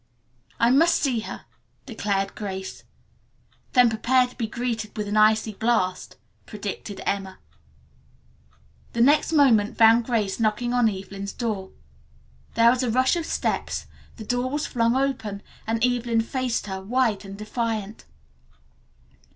[0.59, 1.45] "I must see her,"
[1.85, 2.85] declared Grace.
[3.73, 7.37] "Then prepare to be greeted with an icy blast," predicted Emma.
[8.93, 11.69] The next moment found Grace knocking on Evelyn's door.
[12.55, 13.85] There was a rush of steps,
[14.15, 18.05] the door was flung open and Evelyn faced her, white and defiant.